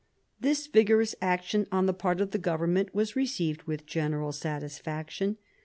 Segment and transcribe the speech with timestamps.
[0.39, 5.37] This vigorous action on the part of the government was received with general satisfaction.